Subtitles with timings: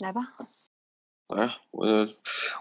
[0.00, 0.34] 来吧。
[1.28, 2.08] 哎呀，我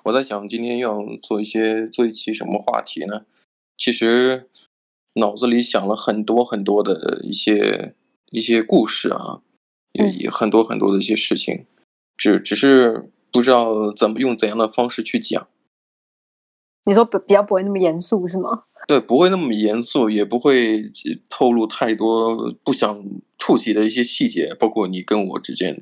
[0.03, 3.25] 我在想今天要做一些做一期什么话题呢？
[3.77, 4.49] 其实
[5.13, 7.95] 脑子里想了很多很多的一些
[8.29, 9.41] 一些故事啊，
[9.93, 11.65] 也也很多很多的一些事情，
[12.15, 15.47] 只只是不知道怎么用怎样的方式去讲。
[16.85, 18.65] 你说比比较不会那么严肃是吗？
[18.89, 20.91] 对，不会那么严肃，也不会
[21.29, 23.05] 透露太多不想
[23.37, 25.79] 触及的一些细节，包括你跟我之间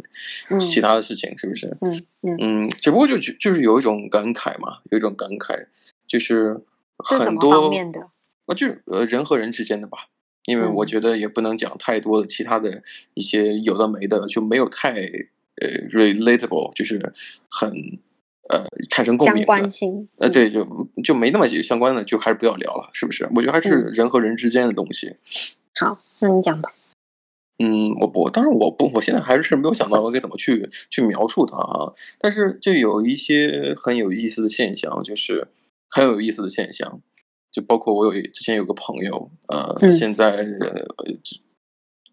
[0.59, 1.77] 其他的事情，嗯、是不是？
[1.79, 5.67] 嗯嗯嗯，只不过就就是有一种感慨嘛，有一种感慨，
[6.05, 6.59] 就是
[6.97, 8.01] 很多方面的，
[8.45, 10.09] 啊，就是呃人和人之间的吧，
[10.45, 12.83] 因为我觉得也不能讲太多的其他的
[13.13, 14.91] 一些有的没的，就没有太
[15.61, 17.13] 呃 relatable，就是
[17.49, 17.99] 很。
[18.49, 20.65] 呃，产生共鸣的，相关性，呃，对，就
[21.03, 23.27] 就没那么相关的，就还是不要聊了，是不是？
[23.35, 25.07] 我觉得还是人和人之间的东西。
[25.07, 25.17] 嗯、
[25.75, 26.73] 好，那你讲吧。
[27.59, 31.91] 嗯，我不，当然我不，我现在还是没有想到我该怎么去去描述它啊。
[32.19, 35.47] 但是就有一些很有意思的现象，就是
[35.89, 37.01] 很有意思的现象，
[37.51, 40.87] 就包括我有之前有个朋友，呃，嗯、现在呃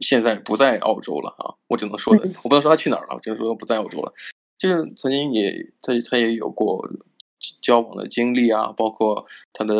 [0.01, 4.13] 现在不在澳洲了啊，我只能说的，嗯、我不能说他去哪儿了，只能说不在澳洲了。
[4.65, 6.91] 就是曾经也他他也有过
[7.61, 9.75] 交往的经历啊，包括他的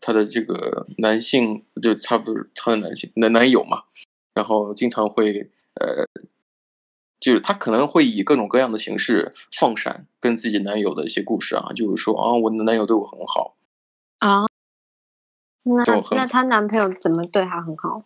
[0.00, 3.82] 他的这个男性，就他不是他的男性男男友嘛，
[4.32, 6.06] 然后经常会呃，
[7.18, 13.58] 就是他可能会以各种各样的形式放闪，跟自己男友的一些故事啊，就是说啊，我的男友对我很好
[14.20, 14.46] 啊，
[15.64, 18.04] 那那她男朋友怎么对她很好？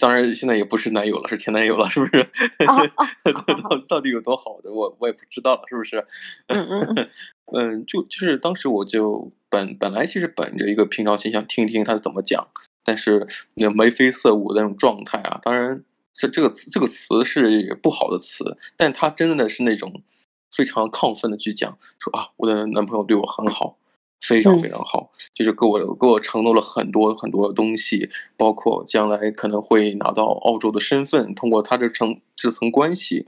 [0.00, 2.28] 当然，现在也不是男友了，是前男友了，是不是？
[3.62, 6.04] 到到底有多好的，我我也不知道了，是不是？
[6.46, 7.08] 嗯嗯
[7.52, 12.48] 嗯，就就是当时我就本本来其实本着一个平常心想听听他怎么讲，
[12.84, 20.02] 但是那眉飞色舞的那种状态啊，当然这这个词这个词是不好的词，但他真的是那种
[20.50, 23.78] 非常亢奋的去讲，说啊，我的男朋友对我很好。
[24.20, 33.26] 非常非常好，嗯、就是给我给我承诺了很多很多东西，包括将来可能会拿到澳洲的身份，通过他这层这层关系，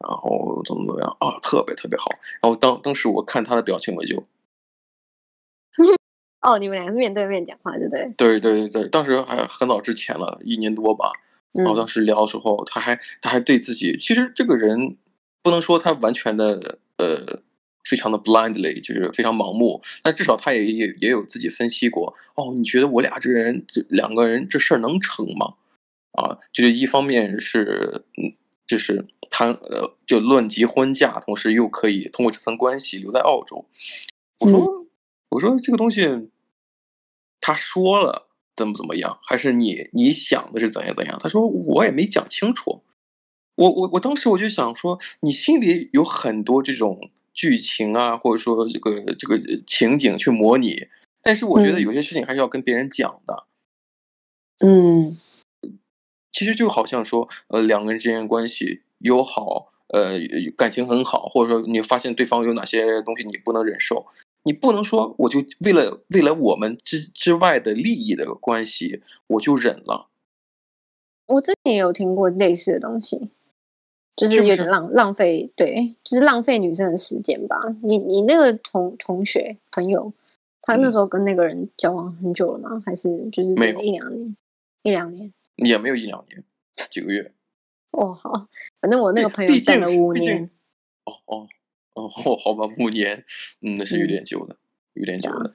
[0.00, 2.10] 然后怎么怎么样啊，特别特别好。
[2.40, 4.24] 然后当当时我看他的表情，我就，
[6.42, 8.12] 哦，你们两个是面对面讲话，对不对？
[8.16, 11.12] 对对对，当时还很早之前了，一年多吧。
[11.52, 14.96] 然后当时聊的时候，他还他还对自己，其实这个人
[15.42, 17.42] 不能说他完全的呃。
[17.84, 19.82] 非常的 blindly，就是非常盲目。
[20.02, 22.14] 但至少他也也也有自己分析过。
[22.34, 25.54] 哦，你觉得我俩这人，这两个人这事儿能成吗？
[26.12, 28.34] 啊，就是一方面是，嗯，
[28.66, 33.66] 就是谈呃，就论及婚嫁，同时又可以通过这层关系留在澳洲。
[34.40, 34.86] 我说，嗯、
[35.30, 36.28] 我说这个东西，
[37.40, 41.18] 他说了怎么怎么样，还是你你想的是怎样怎样？
[41.18, 42.82] 他说我也没讲清楚。
[43.54, 47.10] 我我我当时我就想说，你心里有很多这种。
[47.32, 50.88] 剧情啊，或者说这个这个情景去模拟，
[51.22, 53.46] 但是我觉得有些事情还是要跟别人讲的。
[54.64, 55.16] 嗯，
[56.30, 60.18] 其实就好像说，呃，两个人之间关系友好，呃，
[60.56, 64.06] 感情很好，或者说你发现对方有哪些东西你不能忍受，
[64.44, 70.10] 你不能说我就为了为了我们之之外的利益的关系，我就忍了。
[71.26, 73.30] 我之前也有听过类似的东西。
[74.14, 77.58] 就是有点浪浪费，对，就是浪费女生的时间吧。
[77.82, 80.12] 你你那个同同学朋友，
[80.60, 82.70] 他那时候跟那个人交往很久了吗？
[82.72, 84.36] 嗯、还是就是一两年？
[84.82, 86.44] 一两年也没有一两年，
[86.90, 87.32] 几个月。
[87.92, 88.48] 哦，好，
[88.80, 90.50] 反正我那个朋友等了五年。
[91.04, 91.48] 哦哦
[91.94, 93.24] 哦，好吧，五年，
[93.60, 94.58] 嗯，那是有点久的，嗯、
[94.94, 95.54] 有点久的。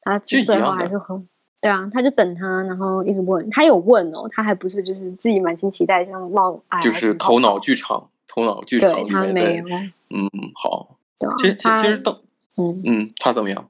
[0.00, 1.28] 他最后还是很。
[1.60, 8.92] 对啊，他就等他，然后一直问他有问哦，他还不是就是自己满心期待像冒哎，就是头脑剧场，头脑剧场。
[8.94, 9.64] 对他没有，
[10.10, 10.96] 嗯，好。
[11.18, 12.16] 对啊，其实其实等，
[12.56, 13.68] 嗯嗯，他怎么样？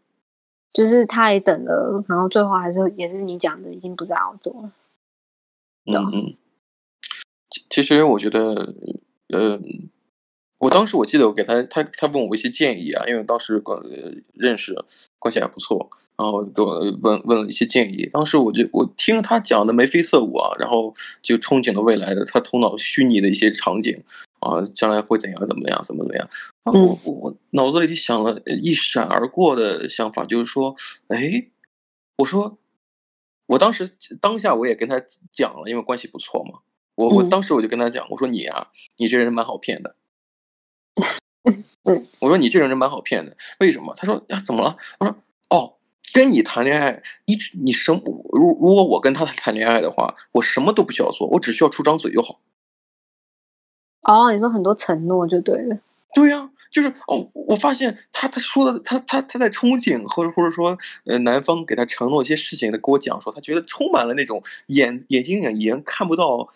[0.72, 4.72] 就是他也等了，然后最后还是也是你讲的，已经不在澳洲了。
[5.86, 6.34] 嗯嗯。
[7.70, 8.74] 其实我觉得，
[9.28, 9.58] 呃，
[10.58, 13.80] 我当时我记得我给他，他他问我一些建议啊，因为当时关
[14.34, 14.76] 认识
[15.18, 15.88] 关系还不错。
[16.18, 20.92] 然后给我问问了一些建议，当时我就我听他讲的眉飞色舞啊，然后
[21.22, 24.02] 就憧憬了未来的他头脑虚拟的一些场景
[24.40, 26.28] 啊，将来会怎样怎么样怎么怎么样。
[26.64, 30.74] 然后我我脑子里想了一闪而过的想法，就是说，
[31.06, 31.46] 哎，
[32.16, 32.58] 我说，
[33.46, 33.88] 我当时
[34.20, 35.00] 当下我也跟他
[35.30, 36.58] 讲了，因为关系不错嘛，
[36.96, 39.94] 我我当时我就跟他讲，我说你啊，你这人蛮好骗的。
[42.18, 43.94] 我说你这人真蛮好骗的，为什么？
[43.96, 44.76] 他说呀，怎么了？
[44.98, 45.14] 我说
[45.50, 45.77] 哦。
[46.18, 48.00] 跟你谈恋爱，你你什么？
[48.32, 52.40] 如如果我跟他谈恋爱的话，我什么都不需要做，我只需要出张嘴就好。
[54.02, 55.78] 哦，你说很多承诺就对了。
[56.16, 66.48] 对呀、啊，就是哦，我发现他他说的他他他在憧憬，或者或者说呃，男方给他承诺一些事情的，跟我讲说，他觉得充满了那种眼眼睛眼眼看不到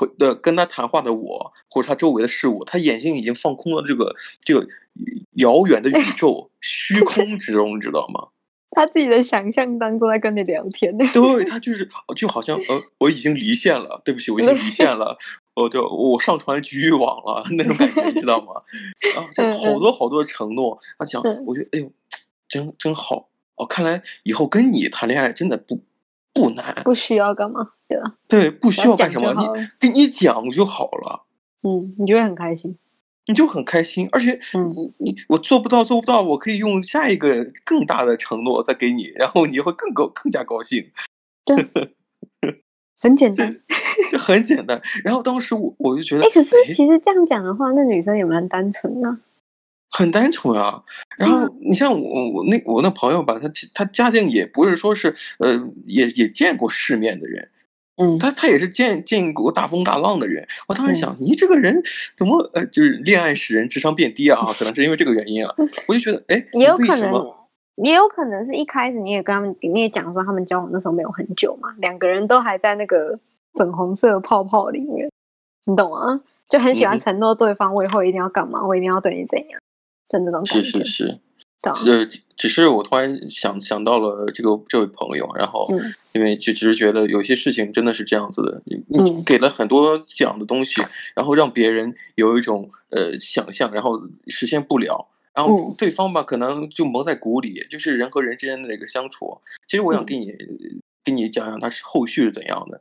[0.00, 4.14] 我的跟他谈话的我，或者他周围的事物，他眼睛已经放空了这个
[4.44, 4.66] 这个
[5.36, 8.28] 遥远的宇 宙虚空之中，你知道吗？
[8.72, 15.16] 他自己的想象当中在跟你聊天，对，他就是就好像呃，我已经离线了，对不起，我已经离线了。
[15.54, 18.52] 我就我上传局域网了那种感觉，你知道吗？
[19.16, 19.24] 啊，
[19.58, 20.78] 好多好多的承诺。
[20.98, 21.90] 他讲，我觉得哎呦，
[22.46, 23.64] 真真好哦！
[23.64, 25.80] 看来以后跟你谈恋爱真的不
[26.36, 28.14] 不难，不需要干嘛，对吧？
[28.28, 29.46] 对，不需要干什么，你
[29.80, 31.24] 跟你讲就好了。
[31.62, 32.78] 嗯，你就会很开心，
[33.26, 34.38] 你就很开心，而且
[34.74, 40.90] 你你我做不到做不到，我可以用下一个更大的承诺再给你，然后你会更高更加高兴。
[41.44, 41.56] 对。
[42.98, 43.60] 很简单，
[44.10, 44.80] 就很简单。
[45.04, 49.18] 然后当时我我就觉得，哎，可是其实这样讲的话，那女生也蛮单纯的，
[49.96, 50.82] 很单纯啊。
[51.16, 57.48] 然后你像我我那我那朋友吧，他他家境也不是说是呃，也也见过世面的人，
[57.96, 60.46] 嗯，他他也是见见过大风大浪的人。
[60.68, 61.82] 我当时想，你这个人
[62.16, 64.40] 怎么呃，就是恋爱使人智商变低啊？
[64.58, 65.54] 可能是因为这个原因啊。
[65.88, 67.12] 我就觉得，哎，也有可能。
[67.76, 73.20] 也有可能是一开始你也跟他们，你也讲说他们交往那时候没有很久嘛，两个人都还在那个
[73.52, 75.10] 粉红色泡泡里面，
[75.66, 76.22] 你懂吗？
[76.48, 79.60] 就很喜欢承诺对方，我以后一定要干嘛，我一定要对你怎样，
[80.08, 80.62] 就那种感觉。
[80.62, 81.20] 是是是，
[81.62, 81.72] 懂。
[81.74, 82.06] 只
[82.36, 85.66] 只是我突然想想到了这个这位朋友，然后
[86.12, 90.82] 因为就只是觉得有些事情真的是这样子的，你你给了很多讲的东西，
[91.14, 93.98] 然后让别人有一种呃想象，然后
[94.28, 95.08] 实现不了。
[95.34, 99.38] 然后对方吧，可能就蒙在鼓里，就是人和人之间的那个相处。
[99.66, 102.80] 其实我想跟你、嗯、跟你讲讲他是后续是怎样的。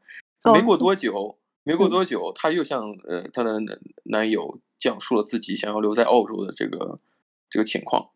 [0.53, 3.59] 没过多久，没过多久，他又向呃他的
[4.03, 6.97] 男友讲述了自己想要留在澳洲的这个
[7.49, 8.09] 这个情况。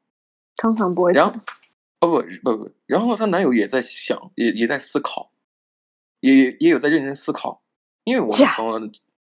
[0.56, 1.14] 通常不会。
[1.14, 1.40] 然后，
[2.00, 5.32] 不不不不，然后她男友也在想，也也在思考，
[6.20, 7.62] 也也有在认真思考。
[8.04, 8.80] 因为我的朋友，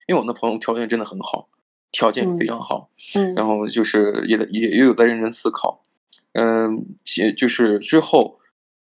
[0.08, 1.50] 因为我那朋友条件真的很好。
[1.90, 5.86] 条件非常好，嗯，然后就是也也也有在认真思考，
[6.34, 8.40] 嗯，结就是之后，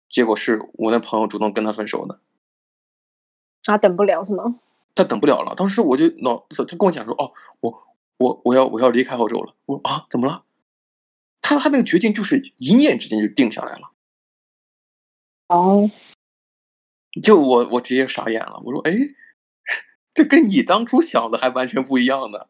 [0.08, 2.18] 结果是我那朋友主动跟他分手的，
[3.62, 4.58] 他等不了是吗？
[4.94, 7.82] 他等不了了，当时我就脑子，他跟我讲说，哦，我
[8.16, 10.42] 我我要我要离开澳洲了，我说啊，怎么了？
[11.46, 13.92] 他他那个决定就是一念之间就定下来了，
[15.46, 15.88] 哦，
[17.22, 18.92] 就我我直接傻眼了，我说，哎，
[20.12, 22.48] 这跟你当初想的还完全不一样的。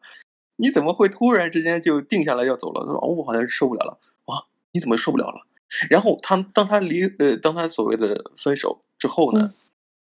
[0.55, 2.81] 你怎么会突然之间就定下来要走了？
[2.81, 5.45] 他说：“哦，我好像是受不了了。”哇，你怎么受不了了？
[5.91, 9.53] 然后他当他离呃，当他所谓的分手之后呢，嗯、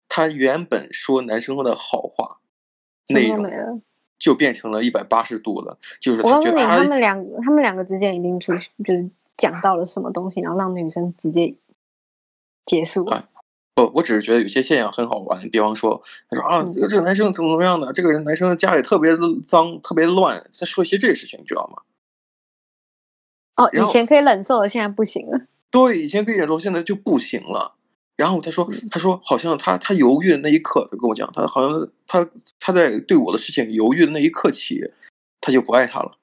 [0.07, 2.41] 他原本说男生的好话
[3.07, 3.41] 内容
[4.23, 5.77] 就变成了一百八十度了。
[5.99, 8.53] 就是我告诉你，他们两个他们两个之间一定出
[8.85, 11.53] 就是讲到了什么东西，然后让女生直接
[12.65, 13.05] 结束。
[13.07, 13.27] 啊
[13.75, 15.49] 不，我只是觉得有些现象很好玩。
[15.49, 17.91] 比方说，他说啊，这个这个男生怎么怎么样的？
[17.91, 19.11] 这个人男生家里特别
[19.45, 21.81] 脏，特别乱，在说一些这个事情，你知道吗？
[23.57, 25.41] 哦，以前可以忍受的，现在不行了。
[25.69, 27.73] 对，以前可以忍受，现在就不行了。
[28.15, 32.29] 然后他说，他说好像他他犹豫的那一刻，他跟我讲，他好像他
[32.59, 34.81] 他在对我的事情犹豫的那一刻起，
[35.41, 36.17] 他就不爱他了。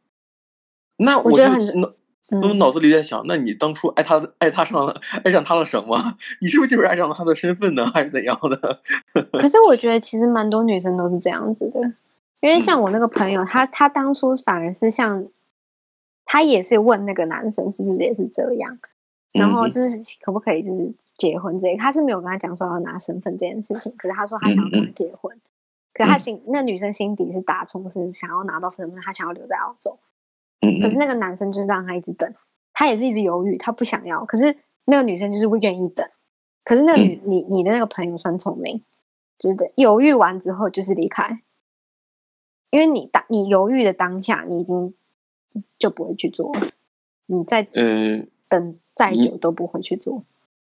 [0.98, 1.94] 那我，我觉得很。
[2.42, 6.14] 我脑子里在想，那你当初爱他，爱他上了，爱上他了什么？
[6.40, 8.80] 你是不是就是爱上了他的身份呢， 还是怎样的？
[9.36, 11.80] 可是我觉得其实蛮多女生都是这样子的，
[12.38, 15.26] 因为像我那个朋友，他他当初反而是像，
[16.24, 18.78] 他也是问那个男生是不是也是这样，
[19.32, 19.88] 然后就是
[20.24, 25.38] 可不可以就是结婚这个，他是没有跟他讲说要拿身份这件事情，可是他说他想要跟他结婚，
[25.92, 29.98] 可是他心那女生心底是打从是想要拿到身份，他想要留在澳洲。
[30.82, 32.34] 可是那个男生就是让他一直等，
[32.72, 34.24] 他也是一直犹豫，他不想要。
[34.24, 36.08] 可是那个女生就是会愿意等。
[36.64, 38.82] 可是那个女，嗯、你你的那个朋友算聪明，
[39.38, 41.42] 就是犹豫完之后就是离开，
[42.70, 44.94] 因为你当你犹豫的当下，你已经
[45.78, 46.70] 就不会去做了。
[47.26, 50.24] 你再嗯等再久都不会去做。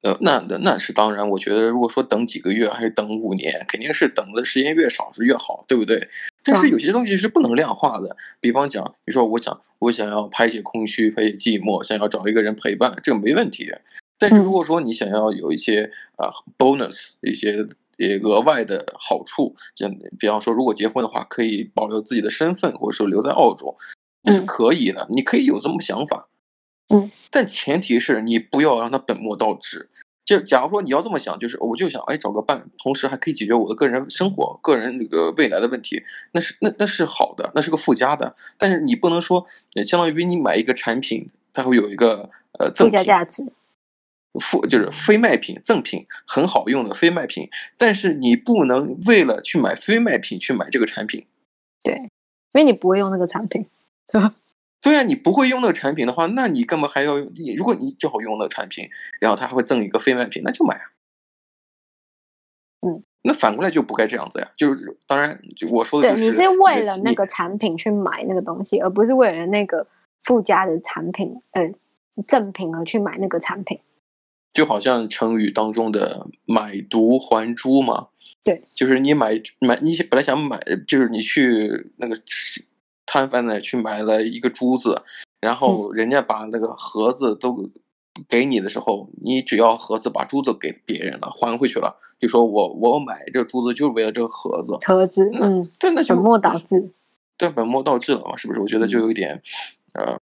[0.02, 1.30] 呃，那那是当然。
[1.30, 6.10] 我觉得如果说等几个月还是等五年，肯定是等的时间越少是越好，对不对？
[6.44, 13.72] 但是有些东西是不能量化的，比方讲，比如说我想我想要排解空虚、排解寂寞，想要找一个人陪伴，这个没问题。
[14.18, 17.68] 但是如果说你想要有一些啊、呃、bonus，一些
[17.98, 23.78] 呃额外的好处，像比方说如果结婚的话，可以保留自己的身份，或者说留在澳洲，
[24.24, 26.28] 这是可以的，你可以有这么想法。
[26.92, 29.90] 嗯，但前提是你不要让它本末倒置。
[30.24, 38.36] 就假如说你要这么想，就是我就想，哎，找个伴，同时还可以解决我的个人生活、个人那个未来的问题，那是那那是好的，那是个附加的。
[38.58, 39.46] 但是你不能说，
[39.84, 42.30] 相当于你买一个产品，它会有一个
[42.60, 43.52] 呃赠品，附加价值，
[44.40, 47.50] 附就是非卖品、赠品，很好用的非卖品。
[47.76, 51.26] 但是你不能为了去买非卖品去买这个产品，
[51.84, 52.10] 对，因
[52.54, 53.66] 为你不会用那个产品，
[54.08, 54.36] 对吧？
[54.82, 57.20] 对啊，你不会用那个产品的话，那你干嘛还要？
[57.20, 60.82] 你如果你正好用那个产品，然后他还会赠一个非卖品，那就买啊。
[62.82, 64.52] 嗯，那反过来就不该这样子呀。
[64.58, 69.86] 就是当然，我说的是，对，你是为了那个产品去买那个东西，而不是为了那个
[70.24, 71.72] 附加的产品呃
[72.26, 73.80] 赠品而去买那个产品。
[74.52, 78.08] 就好像成语当中的“买椟还珠”嘛。
[78.44, 82.16] 对，就是你买买，你本来想买，就是你去那个。
[83.06, 85.02] 摊贩呢去买了一个珠子，
[85.40, 87.70] 然后人家把那个盒子都
[88.30, 94.78] 给你的时候，嗯、你只要盒子把珠子给别人了，还回去了，就说我我买这个珠子就是为了这个盒子。
[94.86, 96.92] 盒子，嗯，对，那就本末倒置。
[97.38, 98.60] 对，本末倒置了嘛，是不是？
[98.60, 99.42] 我觉得就有一点，
[99.94, 100.20] 嗯、呃，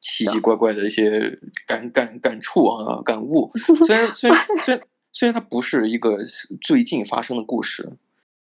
[0.00, 3.50] 奇奇怪怪的一些感感感触啊，感悟。
[3.58, 6.18] 虽然虽然虽然虽然它不是一个
[6.62, 7.90] 最近发生的故事，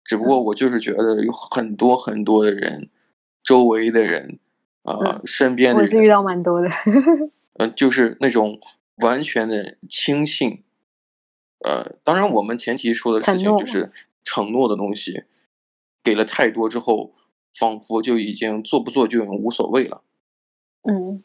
[0.03, 2.89] 只不过我就是觉得有很多很多的人。
[3.45, 4.39] 周围的人
[4.81, 6.67] 啊，呃嗯、身边的人，我是遇到蛮多的。
[6.67, 8.59] 嗯、 呃，就是那种
[8.97, 10.63] 完全的轻信。
[11.59, 13.91] 呃，当然，我们前提说的事情就是
[14.23, 15.23] 承诺的东西，
[16.03, 17.13] 给了太多之后，
[17.53, 20.01] 仿佛就已经做不做就无所谓了。
[20.81, 21.23] 嗯，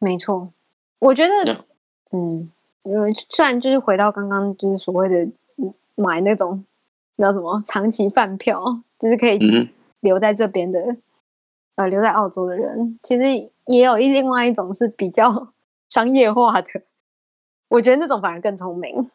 [0.00, 0.52] 没错，
[0.98, 1.64] 我觉得，
[2.10, 2.50] 嗯，
[2.82, 5.28] 因为虽然就是回到刚刚就是所谓的
[5.94, 6.64] 买那种
[7.16, 9.70] 叫什么长期饭票，就是可以。
[10.00, 10.96] 嗯留在这边的，
[11.74, 13.24] 呃，留在澳洲的人，其实
[13.66, 15.52] 也有一另外一种是比较
[15.90, 16.82] 商业化的。
[17.68, 19.10] 我觉得那种反而更聪明。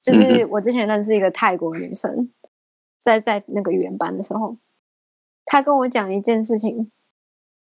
[0.00, 2.30] 就是我之前认识一个泰国女生，
[3.02, 4.56] 在在那个语言班的时候，
[5.44, 6.90] 她跟我讲一件事情，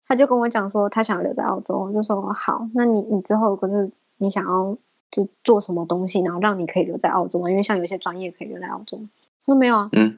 [0.05, 4.77] 她就跟我讲说，她想要留在澳洲，我就说好，那你你之后可是你想要
[5.09, 7.49] 就做什么东西，然后让你可以留在澳洲吗？
[7.49, 8.99] 因为像有些专业可以留在澳洲，
[9.45, 10.17] 说没有啊，嗯。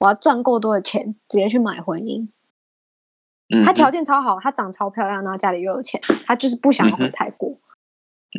[0.00, 2.28] 我要赚够多的钱，直接去买婚姻。
[3.64, 7.50] 他条件超好，他长超漂亮，然后家里又有钱，他就是不想要回泰国。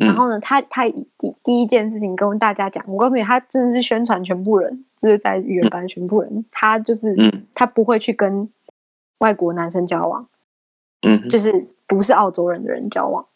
[0.00, 7.14] 嗯、然后呢，他他第第一件事情跟大家讲，我告诉你，他真的是宣传全部人，就是在语言班全部人，嗯、他就是
[7.54, 8.50] 他不会去跟
[9.18, 10.26] 外国男生交往，
[11.02, 13.26] 嗯，就是不是澳洲人的人交往，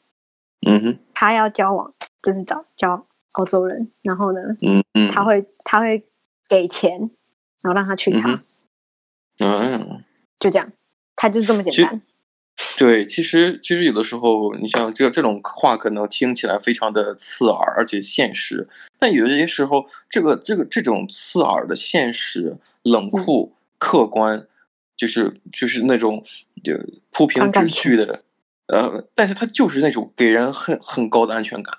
[0.67, 1.93] 嗯哼，他要交往
[2.23, 6.07] 就是找交澳洲人，然后呢，嗯嗯，他会他会
[6.49, 7.11] 给钱。
[7.67, 8.43] 然后让他娶她，
[9.39, 10.05] 嗯，
[10.39, 10.73] 就这样，
[11.17, 12.01] 他就是这么简单。
[12.79, 18.69] 对，其实其实有的时候，你像这这种话，可能听起来非常的刺耳，而且现实。
[18.99, 24.47] 但有些时候，这个这个这种刺耳的现实、冷酷、客观，
[24.97, 26.25] 就是就是那种
[26.63, 26.75] 就
[27.11, 28.23] 铺平直叙的，
[28.69, 31.79] 呃，但是他就是那种给人很很高的安全感。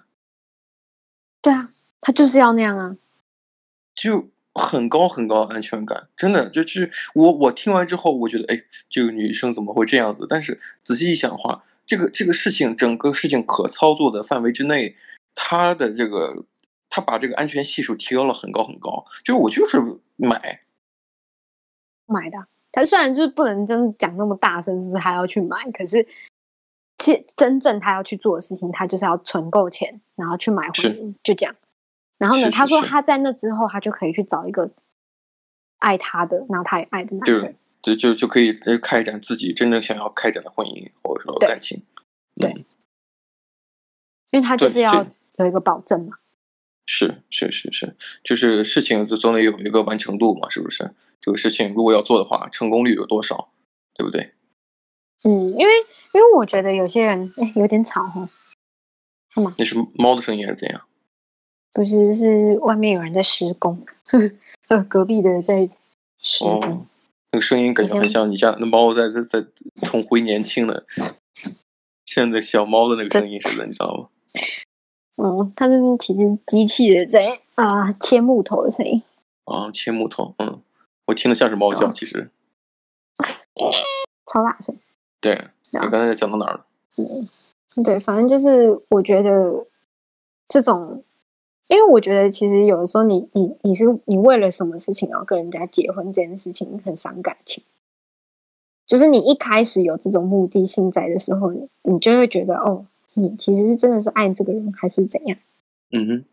[1.41, 2.97] 对啊，他就是要那样啊，
[3.95, 4.29] 就。
[4.57, 10.25] 很高很高的安全感，真的就是我我听完之后，我觉得哎，这个女生怎么会这样子？
[10.27, 14.95] 但是仔细一想的话，这个这个事情整个事情可操作的范围之内，
[15.35, 16.43] 她的这个
[16.89, 19.05] 她把这个安全系数提高了很高很高。
[19.23, 19.77] 就是我就是
[20.15, 20.61] 买
[22.05, 22.37] 买的，
[22.71, 26.05] 他虽然就是不能真讲那么大声，是他要去买，可是
[26.97, 31.55] 其实真正他要去做的事情，他就是要存够钱，然后去买婚姻，是就这样。
[32.17, 32.43] 然后呢？
[32.43, 34.71] 是是是他说他在那之后，他就可以去找一个
[35.79, 41.83] 爱他的，然后他也爱的男生，就就就可以开展自己真正想要开展的婚姻或者说感情。
[42.35, 42.65] 对，嗯、
[44.31, 45.05] 因为他就是要
[45.37, 46.17] 有一个保证嘛。
[46.85, 50.93] 是是是是，就是事情就总得有一个完成度嘛，是不是？
[51.19, 53.51] 这个事情如果要做的话，成功率有多少？
[53.93, 54.33] 对不对？
[55.23, 55.73] 嗯，因为
[56.13, 58.29] 因为我觉得有些人哎有点吵哈，
[59.33, 59.53] 是吗？
[59.57, 60.86] 那是猫的声音还是怎样？
[61.77, 63.85] 不是，是外面有人在施工，
[64.67, 65.59] 呃，隔壁的人在
[66.17, 66.59] 施工。
[66.59, 66.85] 哦，
[67.31, 69.45] 那个声音感觉很像你家那猫在在在
[69.83, 70.87] 重回年轻的，
[72.07, 74.09] 现在小猫的那个声音似的，你知道吗？
[75.23, 79.03] 嗯，它是其实机器的在啊切木头的声音。
[79.45, 80.59] 啊，切木头，嗯，
[81.05, 82.31] 我听的像是猫叫，其实。
[84.25, 84.75] 超大声。
[85.21, 86.65] 对，你刚才讲到哪儿了？
[87.75, 89.67] 嗯，对，反正就是我觉得
[90.47, 91.03] 这种。
[91.67, 97.63] 因为我觉得，其实有的时候你，你你你是你为了什么事情要跟人家结婚，这件事情很伤感情。
[98.85, 101.51] 就是你一开始有这种目的性在的时候，
[101.83, 105.37] 你就会觉得，哦，你其实是真的是爱这个人，还是怎样？
[105.91, 106.25] 嗯哼，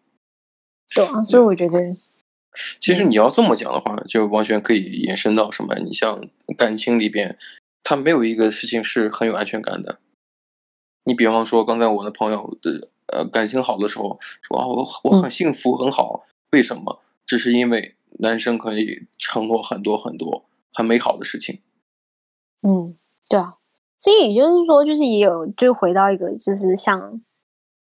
[0.95, 1.97] 对啊，所以我觉得，
[2.79, 5.75] 其实你要这么讲的话，就完全可以延伸到什么？
[5.81, 6.23] 你像
[6.57, 7.37] 感情里边，
[7.83, 9.99] 他没有一个事情是很有安全感的。
[11.05, 17.01] 你比方说，刚才我的朋友的呃感情好的时候说啊，我我很幸福很好，为什么？
[17.27, 21.61] 只是因为男生可以承诺很多很多很美好的事情。
[22.63, 22.97] 嗯，
[23.29, 23.57] 对啊，
[24.01, 27.21] 所以也就是说，就是也有就回到一个就是像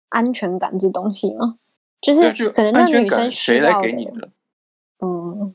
[0.09, 1.59] 安全感这东西嘛，
[2.01, 4.31] 就是可能那女生谁来给你的？
[4.99, 5.55] 嗯，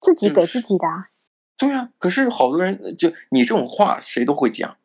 [0.00, 1.10] 自己给自己的啊。
[1.56, 4.76] 对啊，可是好多人就你这种话谁都会讲。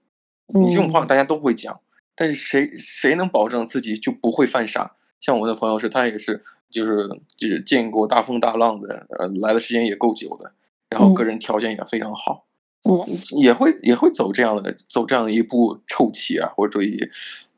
[0.48, 1.80] 你这种话大家都会讲，嗯、
[2.16, 4.96] 但是谁谁能保证自己就不会犯傻？
[5.20, 10.51] 像我的朋友是，他也是，就是就是见过大风大浪的，呃，来的时间也够久的，
[10.89, 12.46] 然后个人条件也非常好，
[12.84, 13.04] 嗯，
[13.42, 16.98] 也会也会走这样的走这样的一步臭棋啊，或者一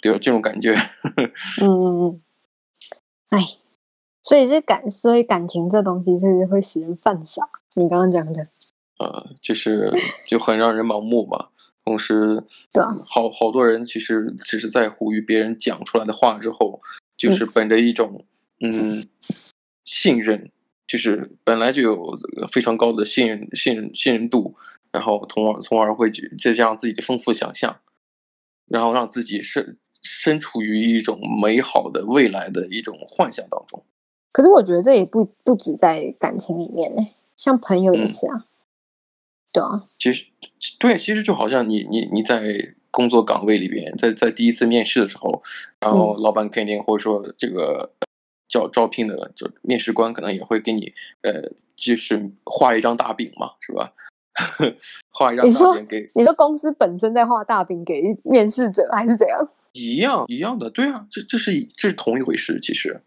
[0.01, 0.73] 对这种感觉，
[1.61, 2.21] 嗯 嗯嗯，
[3.31, 3.45] 哎，
[4.23, 7.41] 所以这感，所以感情这东西是会使人犯傻。
[7.73, 8.41] 你刚刚讲的，
[8.99, 9.91] 呃，就是
[10.25, 11.49] 就很让人盲目吧。
[11.89, 16.79] 同时，对，好好多人其实只是在乎于别人讲出来的话之后，
[17.17, 18.23] 就是本着一种
[18.61, 19.05] 嗯，嗯
[19.83, 20.51] 信任，
[20.85, 22.13] 就是本来就有
[22.51, 24.55] 非常高的信任、信任、信任度，
[24.91, 27.79] 然后从而从而会再加上自己的丰富想象，
[28.67, 33.83] 然后让自己身身处于一种美好的未来的一种幻想当中。
[34.31, 37.01] 可是我觉得这也不不止在感情里面呢，
[37.35, 38.35] 像朋友也是啊。
[38.35, 38.45] 嗯
[39.51, 40.25] 对啊，其实
[40.79, 45.41] 对，其实就好像你你你在工作岗位里边，在在第一次面试的时候，
[45.79, 47.91] 然后老板肯定或者说这个
[48.47, 53.93] 叫招聘的就面试官可能也会给你呃，就是画一张大饼嘛，是吧？
[55.11, 59.37] 画一张大饼给你说公司本身在画大饼给面试者，还是怎样？
[59.73, 63.01] 一样一样的，对啊，这这是这是同一回事，其实。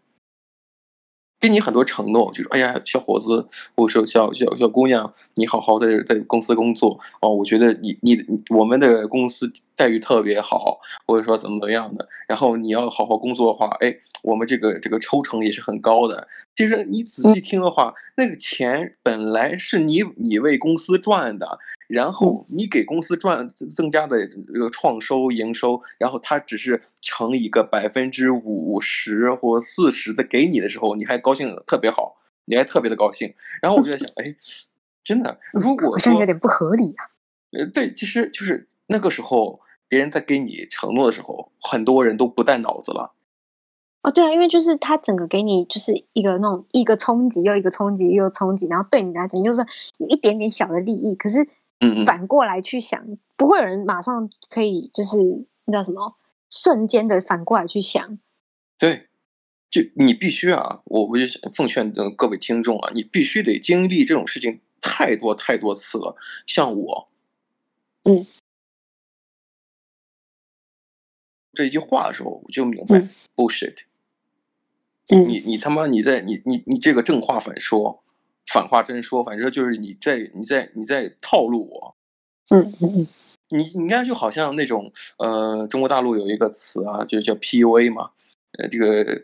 [1.43, 3.45] 给你很多承诺，就是哎呀，小伙子，
[3.75, 16.29] 或者说小小小姑娘，你好好在在公司工作哦，我觉得你你我们的公司待遇特别好，或者说怎么怎么样的，然后你要好好工作的话，哎，我们这个这个抽成也是很高的。
[16.55, 21.59] 其实你仔细听的话，那个钱本来是你你为公司赚的。
[21.87, 32.15] 然后你给公司赚增加的这个创收营收，然后他只是乘一个百分之五十或四十的给你的时候，你还高兴特别好，
[32.45, 33.33] 你还特别的高兴。
[33.61, 34.33] 然后我就在想，哎，
[35.03, 37.11] 真的， 如果说好像有点不合理啊。
[37.51, 43.13] 呃，对，其实就是那个时候别人在给你承诺的时候，很多人都不带脑子了。
[44.03, 49.65] 哦，对啊，因为就是他整个给你就是一个那种一个冲击又一个冲击又冲击，然后对你来讲就是
[49.97, 51.45] 有一点点小的利益，可是。
[52.05, 53.05] 反过来去想，
[53.37, 55.17] 不会有人马上可以就是
[55.65, 56.15] 那叫什么
[56.49, 58.19] 瞬间的反过来去想。
[58.77, 59.07] 对，
[59.69, 66.15] 就你必须啊，我我就奉劝各位听众啊，你必须得经历这种事情太多太多次了。
[66.45, 67.09] 像我，
[68.03, 68.25] 嗯，
[71.53, 73.77] 这一句话的时候，我就明白、嗯、bullshit。
[75.07, 78.02] 嗯，你你他妈你在你你你这个正话反说。
[78.51, 81.95] 反话真说，反正就是你在你在你在套路我，
[82.49, 83.07] 嗯嗯嗯，
[83.49, 88.11] 你你看就好像那种呃，中国大陆有一个词啊，就叫 PUA 嘛，
[88.59, 89.23] 呃，这个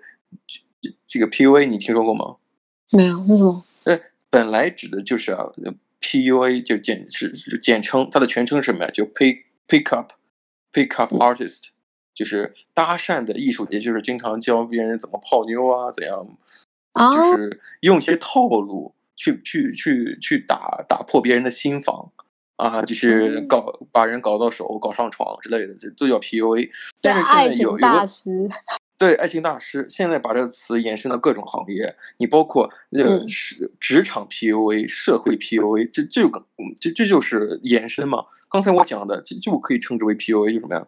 [1.05, 2.37] 这个 PUA 你听说过吗？
[2.91, 3.63] 没有，为什么？
[3.83, 5.51] 呃，本来指的就是啊
[6.01, 8.91] ，PUA 就简是简称，它的全称是什么呀？
[8.91, 10.13] 就 Pick Pick Up
[10.73, 11.71] Pick Up Artist，嗯，
[12.15, 16.25] 就是搭讪的艺术，也就是经常教别人怎么泡妞啊，怎样，
[16.93, 18.93] 哦，就是用一些套路。
[19.19, 22.09] 去去去去打打破别人的心防
[22.55, 26.69] 啊，就是搞把人搞到手，搞上床之类的，这都叫 PUA。
[27.01, 28.47] 但是现在有一个大师，
[28.97, 36.45] 对爱情大师，现在把这个词延伸到各种行业，你包括那个职职场 PUA、社会 PUA，这这个
[36.79, 38.25] 这这就是延伸嘛。
[38.49, 40.87] 刚才我讲的，这就可以称之为 PUA，就什么呀？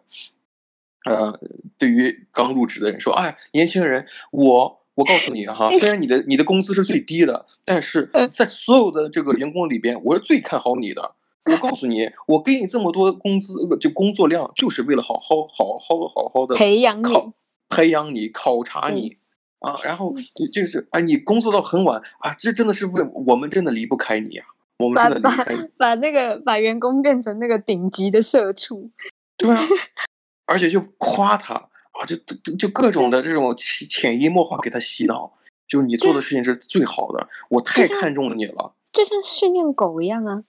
[1.04, 1.38] 呃，
[1.76, 4.81] 对于刚入职的人说，哎，年轻人，我。
[4.94, 11.14] 我告诉你哈，虽然你的你的工资是最低的，但是在所有的这个员工里边，我是最看好你的。
[11.44, 17.32] 我告诉你，我给你这么多工资，就工作量，就是为了好好好好好好的培养你，
[17.68, 19.16] 培养你，考察你
[19.58, 19.74] 啊。
[19.84, 20.14] 然后
[20.52, 24.46] 就是啊，你工作到很晚啊，这真的是为我们真的离不开你啊，
[24.78, 25.62] 我们真的离不开你。
[25.76, 28.90] 把把那个把员工变成那个顶级的社畜，
[29.36, 29.58] 对啊，
[30.46, 31.70] 而且就夸他。
[31.92, 35.32] 啊，就就就各种的这种潜移默化给他洗脑，
[35.68, 40.44] 就是你做的事情是最好的，我太看重你了，就像训练狗一样啊！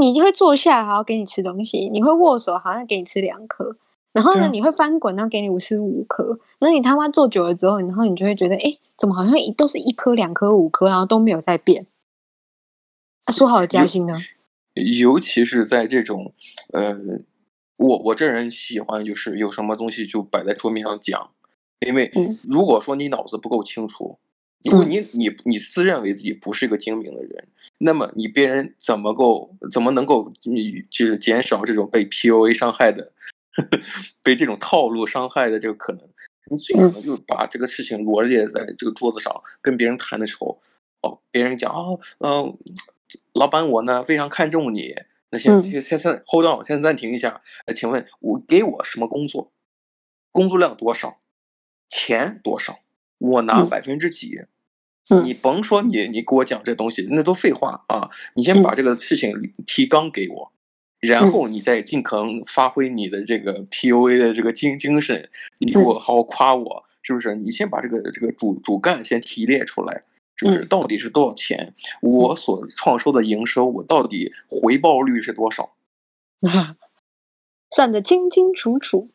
[0.00, 3.76] 你会坐下，还要给你吃东西；你会握手，好像给你吃两颗；
[4.12, 6.38] 然后呢，啊、你会翻滚，然后给你五十五颗。
[6.60, 11.86] 那你他妈坐久了之后，然后你就会觉得，哎，怎么好像都是一颗、两颗、五颗，然后都没有在变？
[13.26, 14.18] 啊，说好的加薪呢？
[14.98, 16.32] 尤其是在这种，
[16.72, 16.96] 呃，
[17.76, 21.30] 我我这人喜欢就是有什么东西就摆在桌面上讲，
[21.80, 22.10] 因为
[22.48, 24.18] 如果说你脑子不够清楚，
[24.64, 27.48] 如果你你你自认为自己不是一个精明的人。
[27.78, 33.12] 那么你别人怎么够怎么能够你就是减少这种被 PUA 伤害的，
[33.52, 33.80] 呵 呵
[34.22, 36.00] 被这种套路伤害的这个可能？
[36.50, 40.60] 你最可能就是把这个事情罗列在这个桌子上，跟别人谈的时候，
[41.02, 42.58] 哦，别人讲哦，嗯、呃，
[43.32, 44.94] 老板我呢非常看重你，
[45.30, 49.52] 那先先先先 hold on，先暂停一下，呃，请问我给我什么工作？
[50.30, 51.20] 工作量多少？
[51.88, 52.80] 钱多少？
[53.18, 54.40] 我拿百分之几？
[55.22, 58.10] 你甭说你你给我讲这东西，那都废话啊！
[58.36, 59.34] 你先把这个事情
[59.66, 60.52] 提纲给我，
[61.00, 67.34] 然后你再尽可能发挥你的这个 PUA 的这个精精神，你给我好好夸我，是不是？
[67.34, 70.04] 你先把这个这个主主干先提炼出来，
[70.36, 70.64] 是不是？
[70.64, 71.74] 到底是多少钱？
[72.02, 75.74] 我所创收的营收，我到底回报率是多少？
[77.70, 79.10] 算得清清楚楚。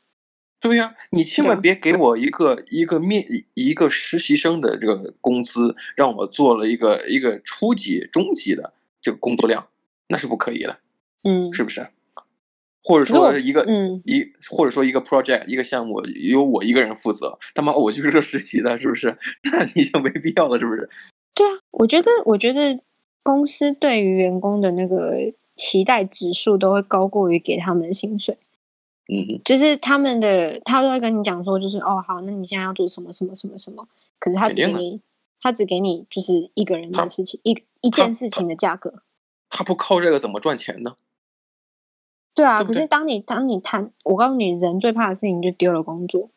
[0.59, 9.69] 对呀，你千万别给我一个一个面一个实习生的这个工资，让我做了一个一个初级、中级的这个工作量，
[10.09, 10.79] 那是不可以的，
[11.23, 11.87] 嗯，是不是？
[12.81, 19.17] 或者说一个嗯一或者说一个 project 一个项目由我一个人负责，他妈我就是个实习的，是不是？
[19.51, 20.89] 那你就没必要了，是不是？
[21.35, 22.79] 对啊，我觉得我觉得
[23.23, 28.37] 公司对于员工的那个期待指数都会高过于给他们的薪水。
[29.11, 33.87] 嗯，就是他们的，他都会跟你讲说，就是哦，好，那你现在要做什么什么什么什么，
[34.19, 35.01] 可是他只给你，
[35.41, 39.01] 他只给你就是一个人的事情，一一件事情的价格。
[39.49, 40.95] 他不靠这个怎么赚钱呢？
[42.33, 46.29] 对啊，对对，可是当你当你谈，我告诉你，人最怕的事情就丢了工作，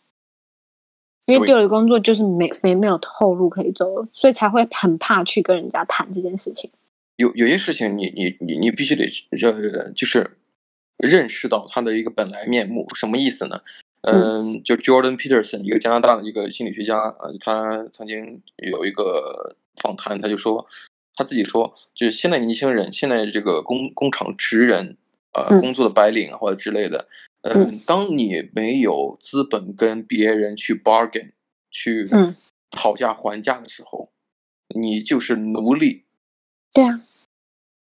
[1.27, 6.71] 因为丢了工作就是没没没有后路可以走了，所以才会很怕去跟人家谈这件事情。
[7.17, 10.39] 有有些事情你，你你你你必须得这就是。
[10.99, 13.61] 认识到他的一个本来面目，什么意思呢？
[14.03, 20.65] 嗯，就 Jordan Peterson，一个加拿大的一个心理学家，呃，他曾经有一个访谈，他就说，
[21.17, 24.97] 他自己说，就是现在年轻人，现在这个工工厂职人，
[25.33, 27.09] 呃，工作的白领或者之类的，
[27.42, 31.33] 嗯，当你没有资本跟别人去 bargain，
[31.71, 32.09] 去
[32.71, 34.11] 讨价还价的时候，
[34.75, 36.05] 你就是奴隶。
[36.73, 37.03] 对啊。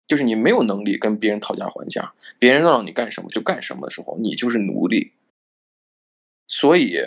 [0.07, 5.13] 就是你没有能力跟别人讨价还价，别人让你干什么就干什么的时候，你就是奴隶。
[6.47, 6.99] 所以，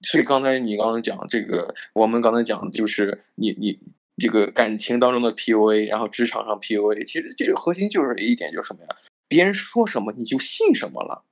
[0.00, 3.78] 所以刚才你刚才讲这个，我们刚才讲的就是你你
[4.16, 8.88] 这个感情当中的 PUA，然后职场上 PUA，其实这个核心就是一点，就是什么呀？
[9.30, 11.24] 别人说什么你就信什么了。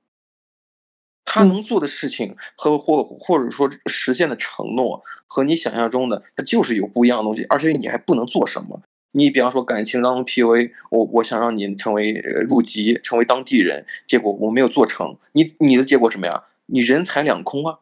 [1.25, 8.81] 他能做的事情和或或者说实现的承诺和你想象中的，他就是有不一样的东西，而且你还不能做什么。
[9.11, 12.13] 你比方说感情当中 PUA，我我想让你成为
[12.47, 16.45] 入籍，成为当地人，结果我没有做成，你你的结果什么呀？
[16.67, 17.79] 你人财两空啊。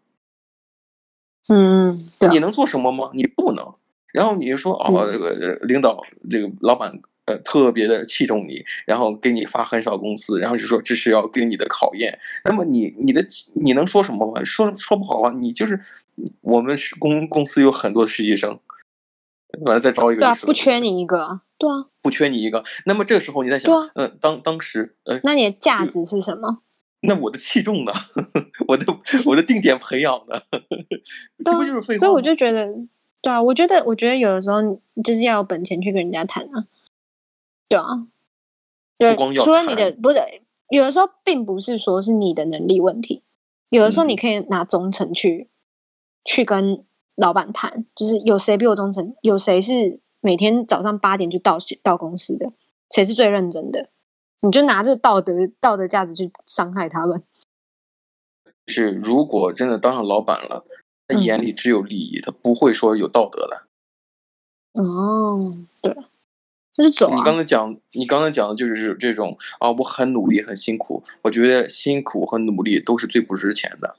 [1.48, 3.12] 嗯，你能做什么吗？
[3.14, 3.74] 你不能。
[4.12, 12.18] 然后你就说哦，这个领导这个老板呃特别的器重你，然后给你发很少工资，然后就说这是要给你的考验。
[12.44, 14.44] 那么你你的你能说什么吗？
[14.44, 15.80] 说说不好啊，你就是
[16.42, 18.60] 我们是公公司有很多实习生。
[19.62, 22.63] 完了再招一个，对啊，不缺你一个，对啊，不缺你一个。
[22.86, 26.60] 那么这个时候你在想，嗯、啊呃，当当时，呃，那你的价值是什么？
[27.08, 27.94] 那我的器重呢？
[28.68, 28.86] 我的
[29.26, 30.42] 我的定点培养呢？
[31.44, 32.00] 这不就是废话？
[32.00, 32.68] 所以我就觉得，
[33.22, 34.62] 对啊，我觉得我觉得有的时候
[35.04, 36.66] 就是要有本钱去跟人家谈啊，
[37.70, 38.08] 对啊，
[38.98, 40.20] 对，除了你的不是，
[40.70, 43.24] 有的时候并不是说是你的能力问题，
[43.70, 45.50] 有的时候你可以拿忠诚去、嗯、
[46.26, 46.84] 去跟。
[47.20, 49.16] 老板谈，就是有谁比我忠诚？
[49.24, 52.54] 有谁是每天早上八点就到到公司的？
[52.92, 53.90] 谁是最认真的？
[54.42, 57.24] 你就拿这个道德道德价值去伤害他们。
[58.68, 60.64] 是，如果真的当上老板了，
[61.08, 63.64] 他眼里只有利益，嗯、他不会说有道德的。
[64.80, 65.98] 哦，对，
[66.84, 67.16] 就走、啊。
[67.16, 71.04] 你刚才讲，你刚才讲的就是这种啊，我很努力，很辛苦。
[71.24, 73.96] 我觉得辛苦和努力都是最不值钱的。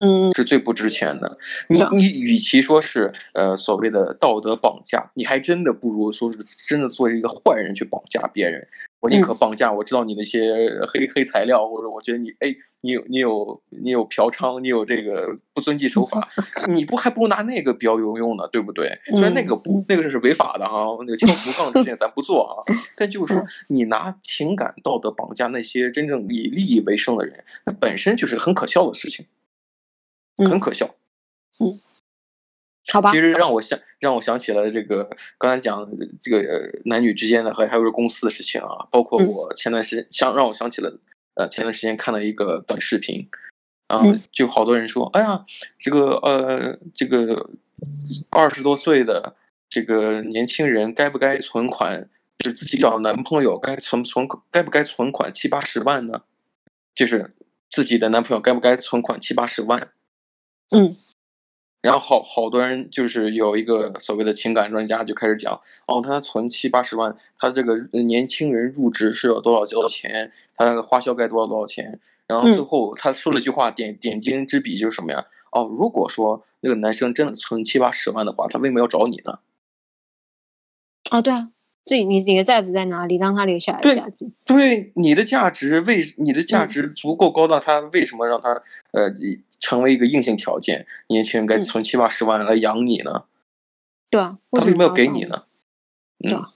[0.00, 1.38] 嗯，是最不值钱的。
[1.68, 8.66] 你你与其说是呃所谓的道德绑架，你还真的不如说是真的作为一个坏人去绑架别人。
[9.00, 16.28] 我宁可绑架我知道你那些黑黑材料，或者我觉得你哎，你有你有你有嫖娼，你有这个不遵纪守法，
[16.68, 18.90] 你不还不如拿那个比较有用呢，对不对？
[19.12, 22.54] 虽然那个不那个是违法的哈，那个敲竹杠之前咱不做啊，
[22.96, 29.24] 但就是说你拿情感道德绑架那些真正以利益为生的人，那本身就是很可笑的事情。
[30.36, 30.94] 很可笑，
[31.60, 31.80] 嗯，嗯，
[32.92, 33.10] 好吧。
[33.10, 35.88] 其实让我想让我想起了这个刚才讲
[36.20, 40.98] 这个男女之间的和还有个公司的事情啊，包括我前段时间想让我想起了
[41.34, 43.28] 呃前段时间看了一个短视频，
[43.86, 45.46] 啊，就好多人说，哎呀，
[45.78, 47.50] 这个呃这个
[48.30, 49.36] 二十多岁的
[49.68, 52.08] 这个年轻人该不该存款？
[52.38, 56.20] 就是自己找男朋友该存存该不该存款七八十万呢？
[56.94, 57.34] 就是
[57.70, 59.90] 自己的男朋友该不该存款七八十万？
[60.70, 60.96] 嗯，
[61.80, 75.26] 然后好好多人就是有一个所谓的情感专家就开始讲，哦，他存七八十万，他这个年轻人入职是要多少多少钱，他花销该多少多少钱，然后最后他说了一句话，点点睛之笔就是什么呀？
[75.52, 79.38] 哦，如果说那个男生真的存七八十万的话，他为什么要找你呢？
[81.10, 81.50] 哦，对啊。
[81.86, 83.16] 自己，你你的价值在哪里？
[83.16, 84.28] 让他留下来的价值。
[84.44, 88.50] 对，对你的价值为你的价值足够高到他为什么让他
[88.90, 89.08] 呃
[89.58, 90.84] 成为一个硬性条件？
[91.08, 93.24] 年轻人该存七八十万来养你呢？
[94.10, 95.44] 对啊，他为什么要给你呢？
[96.18, 96.52] 对啊，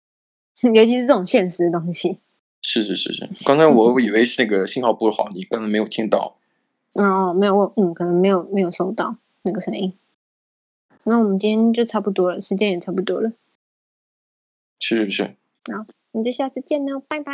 [0.74, 2.18] 尤其是这种现实的东西。
[2.60, 6.36] 是是是是， 刚才我以为是那个信号不好，你根本没有听到。
[6.92, 9.94] 哦，没有，我嗯，可能没有没有收到那个声音。
[11.04, 13.32] 那我们今天就差不多了，时间也差不多了。
[14.78, 17.32] 是是是，好，那就下次见喽，拜拜。